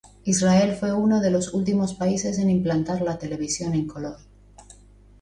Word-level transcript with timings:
Israel 0.23 0.73
fue 0.75 0.93
uno 0.93 1.19
de 1.21 1.29
los 1.29 1.53
últimos 1.53 1.93
países 1.93 2.39
en 2.39 2.49
implantar 2.49 3.03
la 3.03 3.19
televisión 3.19 3.75
en 3.75 3.85
color. 3.85 4.17